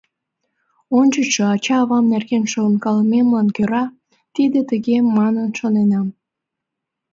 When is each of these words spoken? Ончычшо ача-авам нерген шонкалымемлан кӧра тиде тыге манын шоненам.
Ончычшо 0.99 1.43
ача-авам 1.53 2.05
нерген 2.13 2.43
шонкалымемлан 2.53 3.47
кӧра 3.55 3.85
тиде 4.35 4.59
тыге 4.69 4.97
манын 5.17 5.49
шоненам. 5.59 6.07